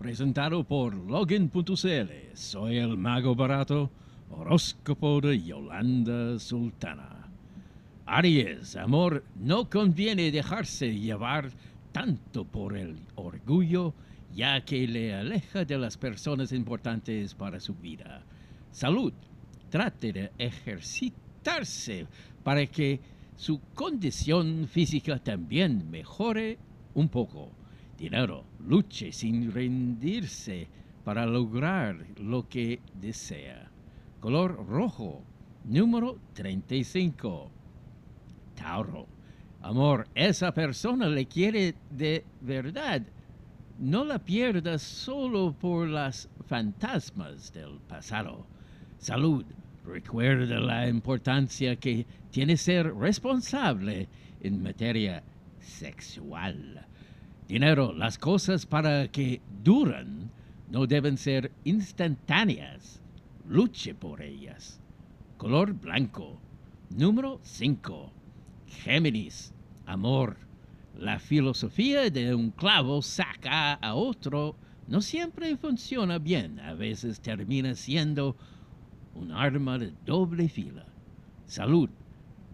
presentado 0.00 0.64
por 0.64 0.94
Login.cl. 0.94 2.10
Soy 2.32 2.78
el 2.78 2.96
mago 2.96 3.34
barato, 3.34 3.90
horóscopo 4.30 5.20
de 5.20 5.42
Yolanda 5.42 6.38
Sultana. 6.38 7.28
Aries, 8.06 8.76
amor, 8.76 9.22
no 9.36 9.68
conviene 9.68 10.32
dejarse 10.32 10.98
llevar 10.98 11.50
tanto 11.92 12.46
por 12.46 12.78
el 12.78 12.96
orgullo, 13.14 13.92
ya 14.34 14.64
que 14.64 14.88
le 14.88 15.14
aleja 15.14 15.66
de 15.66 15.76
las 15.76 15.98
personas 15.98 16.52
importantes 16.52 17.34
para 17.34 17.60
su 17.60 17.74
vida. 17.74 18.22
Salud, 18.72 19.12
trate 19.68 20.14
de 20.14 20.32
ejercitarse 20.38 22.06
para 22.42 22.64
que 22.64 23.00
su 23.36 23.60
condición 23.74 24.66
física 24.66 25.18
también 25.18 25.90
mejore 25.90 26.56
un 26.94 27.10
poco. 27.10 27.59
Dinero, 28.00 28.46
luche 28.66 29.12
sin 29.12 29.52
rendirse 29.52 30.66
para 31.04 31.26
lograr 31.26 32.02
lo 32.16 32.48
que 32.48 32.80
desea. 32.94 33.70
Color 34.20 34.66
rojo, 34.66 35.22
número 35.64 36.18
35. 36.32 37.50
Tauro, 38.54 39.06
amor, 39.60 40.08
esa 40.14 40.54
persona 40.54 41.08
le 41.08 41.26
quiere 41.26 41.74
de 41.90 42.24
verdad. 42.40 43.02
No 43.78 44.06
la 44.06 44.18
pierdas 44.18 44.80
solo 44.80 45.52
por 45.52 45.86
las 45.86 46.26
fantasmas 46.46 47.52
del 47.52 47.80
pasado. 47.86 48.46
Salud, 48.96 49.44
recuerda 49.84 50.58
la 50.58 50.88
importancia 50.88 51.76
que 51.76 52.06
tiene 52.30 52.56
ser 52.56 52.94
responsable 52.94 54.08
en 54.40 54.62
materia 54.62 55.22
sexual. 55.58 56.86
Dinero, 57.50 57.92
las 57.92 58.16
cosas 58.16 58.64
para 58.64 59.08
que 59.08 59.40
duran 59.64 60.30
no 60.70 60.86
deben 60.86 61.18
ser 61.18 61.50
instantáneas. 61.64 63.02
Luche 63.48 63.92
por 63.92 64.22
ellas. 64.22 64.80
Color 65.36 65.72
blanco. 65.72 66.38
Número 66.90 67.40
5. 67.42 68.12
Géminis. 68.68 69.52
Amor. 69.84 70.36
La 70.96 71.18
filosofía 71.18 72.08
de 72.08 72.36
un 72.36 72.52
clavo 72.52 73.02
saca 73.02 73.72
a 73.72 73.94
otro 73.96 74.54
no 74.86 75.00
siempre 75.00 75.56
funciona 75.56 76.18
bien. 76.18 76.60
A 76.60 76.74
veces 76.74 77.18
termina 77.18 77.74
siendo 77.74 78.36
un 79.16 79.32
arma 79.32 79.76
de 79.76 79.92
doble 80.06 80.48
fila. 80.48 80.86
Salud. 81.46 81.90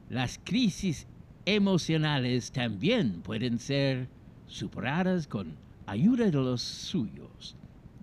Las 0.08 0.40
crisis 0.42 1.06
emocionales 1.44 2.50
también 2.50 3.20
pueden 3.20 3.58
ser 3.58 4.15
superadas 4.46 5.26
con 5.26 5.56
ayuda 5.86 6.26
de 6.26 6.32
los 6.32 6.62
suyos. 6.62 7.56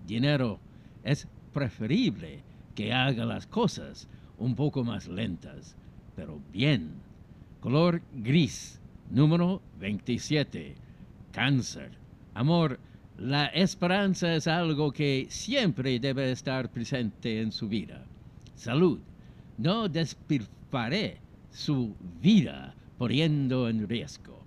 Dinero 0.06 0.58
es 1.02 1.26
preferible 1.52 2.40
que 2.74 2.92
haga 2.92 3.24
las 3.24 3.46
cosas 3.46 4.08
un 4.38 4.54
poco 4.54 4.84
más 4.84 5.08
lentas, 5.08 5.76
pero 6.16 6.40
bien. 6.52 6.92
Color 7.60 8.02
gris, 8.12 8.80
número 9.10 9.62
27. 9.78 10.74
Cáncer. 11.32 11.90
Amor, 12.34 12.78
la 13.18 13.46
esperanza 13.46 14.34
es 14.34 14.46
algo 14.46 14.92
que 14.92 15.26
siempre 15.30 15.98
debe 15.98 16.32
estar 16.32 16.70
presente 16.70 17.40
en 17.40 17.52
su 17.52 17.68
vida. 17.68 18.04
Salud. 18.54 18.98
No 19.56 19.88
despilfaré 19.88 21.18
su 21.50 21.94
vida 22.20 22.74
poniendo 22.98 23.68
en 23.68 23.88
riesgo. 23.88 24.42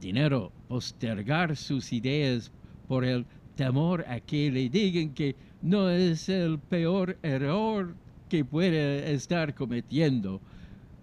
Dinero, 0.00 0.52
postergar 0.68 1.56
sus 1.56 1.92
ideas 1.92 2.52
por 2.86 3.04
el 3.04 3.26
temor 3.56 4.04
a 4.08 4.20
que 4.20 4.50
le 4.50 4.68
digan 4.68 5.14
que 5.14 5.34
no 5.62 5.90
es 5.90 6.28
el 6.28 6.58
peor 6.58 7.18
error 7.22 7.94
que 8.28 8.44
puede 8.44 9.12
estar 9.12 9.54
cometiendo. 9.54 10.40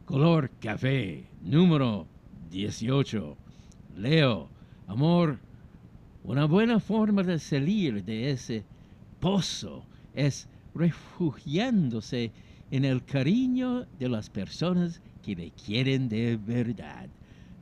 Color 0.06 0.52
café, 0.62 1.26
número 1.44 2.08
18. 2.52 3.36
Leo, 3.98 4.50
amor, 4.88 5.40
una 6.24 6.46
buena 6.46 6.80
forma 6.80 7.24
de 7.24 7.40
salir 7.40 8.04
de 8.04 8.32
ese 8.32 8.64
pozo 9.20 9.86
es 10.14 10.48
refugiándose 10.74 12.32
en 12.72 12.86
el 12.86 13.04
cariño 13.04 13.86
de 14.00 14.10
las 14.10 14.30
personas 14.30 15.02
que 15.24 15.36
le 15.36 15.52
quieren 15.52 16.08
de 16.10 16.38
verdad. 16.38 17.10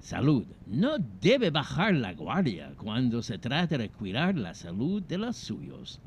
Salud. 0.03 0.44
No 0.68 0.97
debe 1.22 1.50
bajar 1.50 1.94
la 1.94 2.14
guardia 2.14 2.74
cuando 2.75 3.24
se 3.24 3.38
trata 3.38 3.78
de 3.78 3.88
cuidar 3.88 4.36
la 4.36 4.53
salud 4.53 5.02
de 5.02 5.18
los 5.18 5.38
suyos. 5.38 6.02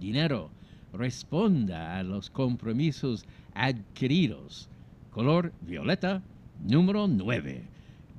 Dinero. 0.00 0.50
Responda 0.92 1.98
a 1.98 2.02
los 2.02 2.30
compromisos 2.30 3.24
adquiridos. 3.54 4.68
Color 5.12 5.52
violeta, 5.60 6.20
número 6.66 7.06
9. 7.06 7.62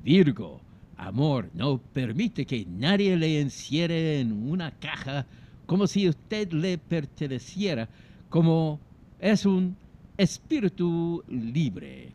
Virgo. 0.06 0.62
Amor. 0.96 1.50
No 1.53 1.80
permite 1.80 2.46
que 2.46 2.66
nadie 2.66 3.18
le 3.18 3.41
encierre 3.41 4.22
en 4.22 4.50
una 4.50 4.72
caja 4.72 5.25
como 5.66 5.86
si 5.86 6.07
usted 6.07 6.53
le 6.53 6.78
perteneciera, 6.78 7.90
como 8.30 8.80
es 9.19 9.46
un 9.46 9.75
espíritu 10.18 11.22
libre. 11.28 12.13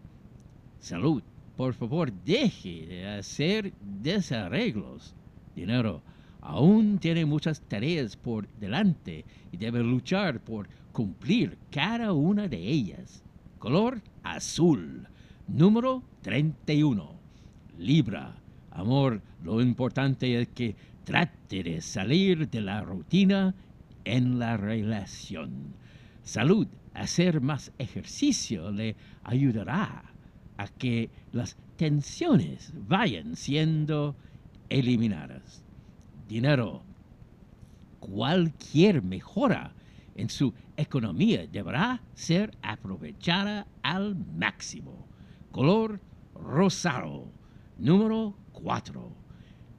Salud 0.81 1.23
por 1.57 1.75
favor, 1.75 2.13
deje 2.25 2.87
de 2.87 3.07
hacer 3.07 3.73
desarreglos. 4.03 5.15
Dinero 5.55 6.03
aún 6.41 6.99
tiene 6.99 7.25
muchas 7.25 7.61
tareas 7.61 8.17
por 8.17 8.49
delante 8.61 9.25
y 9.53 9.57
debe 9.57 9.83
luchar 9.83 10.41
por 10.41 10.69
cumplir 10.93 11.57
cada 11.71 12.13
una 12.13 12.49
de 12.49 12.59
ellas. 12.59 13.23
Color 13.59 14.03
azul. 14.23 15.07
Número 15.47 16.03
31. 16.23 17.13
Libra. 17.79 18.37
Amor, 18.71 19.23
lo 19.43 19.63
importante 19.63 20.41
es 20.41 20.49
que 20.49 20.75
trate 21.05 21.63
de 21.63 21.81
salir 21.81 22.49
de 22.51 22.61
la 22.61 22.83
rutina 22.83 23.55
en 24.05 24.39
la 24.39 24.57
relación. 24.57 25.75
Salud. 26.23 26.67
Hacer 26.95 27.41
más 27.41 27.73
ejercicio 27.79 28.71
le 28.71 28.95
ayudará 29.25 30.14
a 30.57 30.69
que 30.69 31.11
las 31.33 31.57
tensiones 31.77 32.73
vayan 32.89 33.37
siendo 33.37 34.17
eliminadas. 34.69 35.63
Dinero. 36.29 36.83
Cualquier 38.01 39.03
mejora 39.03 39.73
en 40.15 40.29
su 40.29 40.53
economía 40.77 41.47
deberá 41.47 42.03
ser 42.15 42.57
aprovechada 42.63 43.67
al 43.83 44.15
máximo. 44.15 45.07
Color 45.51 46.01
rosado. 46.35 47.27
Número 47.79 48.37
4. 48.53 49.13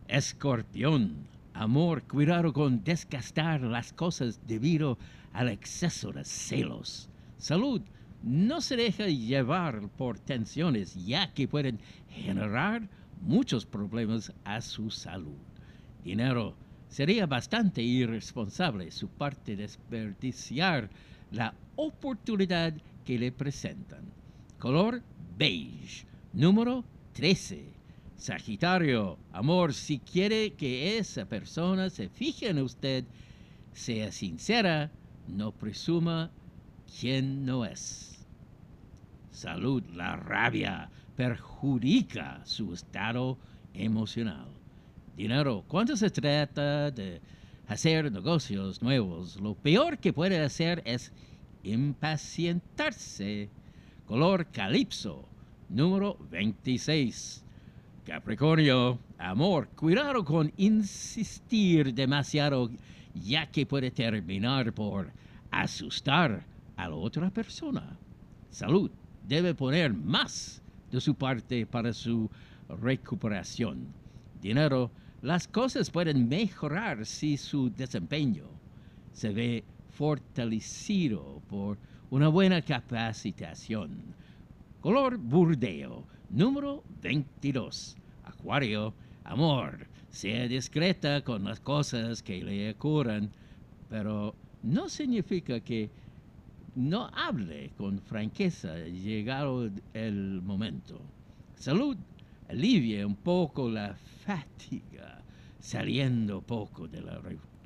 Escorpión. 0.07 1.27
Amor, 1.53 2.03
cuidado 2.03 2.51
con 2.51 2.83
desgastar 2.83 3.61
las 3.61 3.93
cosas 3.93 4.41
debido 4.45 4.97
al 5.31 5.49
exceso 5.49 6.11
de 6.11 6.25
celos. 6.25 7.09
Salud 7.37 7.81
no 8.25 8.59
se 8.59 8.75
deja 8.75 9.05
llevar 9.05 9.87
por 9.89 10.17
tensiones 10.17 10.95
ya 11.05 11.31
que 11.31 11.47
pueden 11.47 11.79
generar 12.09 12.89
muchos 13.21 13.67
problemas 13.67 14.33
a 14.43 14.61
su 14.61 14.89
salud. 14.89 15.37
Dinero. 16.03 16.55
Sería 16.89 17.25
bastante 17.25 17.81
irresponsable 17.81 18.89
su 18.89 19.09
parte 19.09 19.55
desperdiciar 19.55 20.89
la 21.31 21.53
oportunidad 21.75 22.73
que 23.03 23.19
le 23.19 23.31
presentan. 23.31 24.05
Color 24.59 25.03
beige. 25.37 26.05
Número 26.33 26.83
13. 27.13 27.65
Sagitario, 28.17 29.17
amor, 29.33 29.73
si 29.73 29.99
quiere 29.99 30.53
que 30.53 30.97
esa 30.97 31.25
persona 31.25 31.89
se 31.89 32.07
fije 32.07 32.49
en 32.49 32.59
usted, 32.59 33.03
sea 33.73 34.11
sincera, 34.11 34.89
no 35.27 35.51
presuma 35.51 36.31
quién 36.99 37.45
no 37.45 37.65
es 37.65 38.14
salud, 39.35 39.83
la 39.93 40.15
rabia 40.15 40.89
perjudica 41.15 42.41
su 42.45 42.73
estado 42.73 43.37
emocional. 43.73 44.47
Dinero, 45.15 45.63
cuando 45.67 45.95
se 45.95 46.09
trata 46.09 46.91
de 46.91 47.21
hacer 47.67 48.11
negocios 48.11 48.81
nuevos, 48.81 49.39
lo 49.39 49.53
peor 49.55 49.97
que 49.97 50.13
puede 50.13 50.39
hacer 50.41 50.81
es 50.85 51.11
impacientarse. 51.63 53.49
Color 54.05 54.47
calipso, 54.47 55.25
número 55.69 56.17
26. 56.31 57.43
Capricornio, 58.05 58.99
amor, 59.17 59.67
cuidado 59.69 60.23
con 60.23 60.51
insistir 60.57 61.93
demasiado, 61.93 62.69
ya 63.15 63.47
que 63.47 63.65
puede 63.65 63.89
terminar 63.89 64.73
por 64.73 65.11
asustar 65.49 66.45
a 66.75 66.89
la 66.89 66.95
otra 66.95 67.31
persona. 67.31 67.97
Salud 68.51 68.91
debe 69.27 69.53
poner 69.53 69.93
más 69.93 70.61
de 70.91 71.01
su 71.01 71.15
parte 71.15 71.65
para 71.65 71.93
su 71.93 72.29
recuperación. 72.81 73.87
Dinero, 74.41 74.91
las 75.21 75.47
cosas 75.47 75.89
pueden 75.89 76.27
mejorar 76.29 77.05
si 77.05 77.37
su 77.37 77.71
desempeño 77.71 78.45
se 79.13 79.31
ve 79.31 79.63
fortalecido 79.91 81.41
por 81.49 81.77
una 82.11 82.27
buena 82.27 82.61
capacitación. 82.61 83.89
Color 84.81 85.17
burdeo, 85.17 86.03
número 86.29 86.83
22. 87.01 87.97
Acuario, 88.25 88.93
amor, 89.23 89.87
sea 90.09 90.47
discreta 90.47 91.23
con 91.23 91.45
las 91.45 91.59
cosas 91.59 92.21
que 92.21 92.43
le 92.43 92.71
ocurran, 92.71 93.31
pero 93.89 94.35
no 94.61 94.89
significa 94.89 95.59
que 95.59 95.89
no 96.75 97.09
hable 97.13 97.71
con 97.77 97.99
franqueza 97.99 98.77
llegado 98.77 99.69
el 99.93 100.41
momento. 100.41 101.01
Salud, 101.55 101.97
alivie 102.49 103.05
un 103.05 103.15
poco 103.15 103.69
la 103.69 103.95
fatiga, 104.25 105.21
saliendo 105.59 106.41
poco 106.41 106.87
de 106.87 107.01
la 107.01 107.19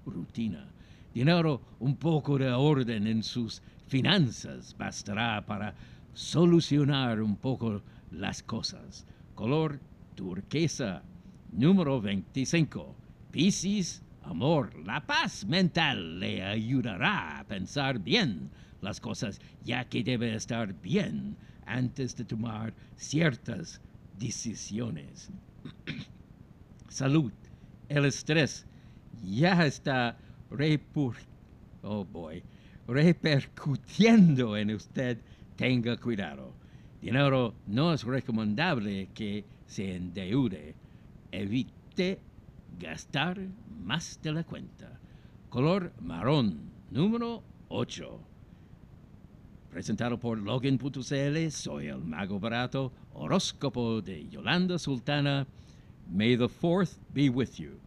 rutina. 0.06 0.66
Dinero, 1.14 1.62
un 1.80 1.96
poco 1.96 2.38
de 2.38 2.52
orden 2.52 3.08
en 3.08 3.24
sus 3.24 3.62
finanzas 3.88 4.76
bastará 4.78 5.44
para 5.44 5.74
solucionar 6.14 7.20
un 7.22 7.36
poco 7.36 7.82
las 8.12 8.44
cosas. 8.44 9.06
Color 9.34 9.80
turquesa, 10.16 11.02
número 11.52 12.00
25. 12.00 12.96
Piscis, 13.32 14.04
amor, 14.24 14.76
la 14.86 15.02
paz 15.02 15.46
mental 15.46 16.20
le 16.20 16.44
ayudará 16.44 17.40
a 17.40 17.44
pensar 17.46 17.98
bien 17.98 18.52
las 18.82 19.00
cosas, 19.00 19.40
ya 19.64 19.86
que 19.86 20.04
debe 20.04 20.36
estar 20.36 20.74
bien 20.82 21.36
antes 21.66 22.16
de 22.16 22.26
tomar 22.26 22.74
ciertas 22.96 23.82
decisiones. 24.18 25.30
Salud. 26.90 27.32
El 27.88 28.06
estrés 28.06 28.66
ya 29.24 29.66
está 29.66 30.18
oh 31.82 32.06
boy, 32.06 32.44
repercutiendo 32.88 34.56
en 34.58 34.72
usted. 34.72 35.18
Tenga 35.56 35.98
cuidado. 35.98 36.54
Dinero 37.02 37.56
no 37.68 37.94
es 37.94 38.04
recomendable 38.04 39.10
que 39.14 39.46
se 39.66 39.96
endeude. 39.96 40.76
Evite 41.32 42.20
gastar 42.80 43.40
más 43.84 44.20
de 44.22 44.32
la 44.34 44.44
cuenta. 44.44 45.00
Color 45.50 45.92
marrón, 46.00 46.72
número 46.92 47.44
8 47.70 48.30
presentado 49.70 50.20
por 50.20 50.38
Login.cl, 50.38 51.52
soy 51.52 51.88
el 51.88 52.04
Mago 52.04 52.40
Barato, 52.40 52.92
horóscopo 53.14 54.02
de 54.02 54.28
Yolanda 54.28 54.78
Sultana. 54.80 55.48
May 56.12 56.36
the 56.36 56.50
fourth 56.50 56.98
be 57.14 57.30
with 57.30 57.60
you. 57.60 57.80